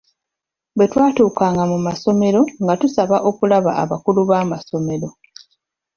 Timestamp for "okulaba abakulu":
3.29-4.19